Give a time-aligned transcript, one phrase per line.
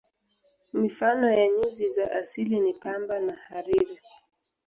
[0.73, 3.97] Mifano ya nyuzi za asili ni pamba na hariri.